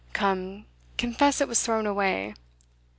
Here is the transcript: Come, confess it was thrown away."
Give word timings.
Come, 0.13 0.65
confess 0.97 1.41
it 1.41 1.47
was 1.47 1.61
thrown 1.61 1.85
away." 1.85 2.33